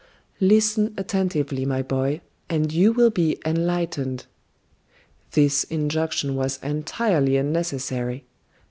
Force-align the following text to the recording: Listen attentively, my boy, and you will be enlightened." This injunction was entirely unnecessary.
Listen 0.39 0.95
attentively, 0.97 1.63
my 1.63 1.83
boy, 1.83 2.21
and 2.49 2.71
you 2.73 2.91
will 2.91 3.11
be 3.11 3.37
enlightened." 3.45 4.25
This 5.33 5.63
injunction 5.63 6.35
was 6.35 6.57
entirely 6.63 7.37
unnecessary. 7.37 8.25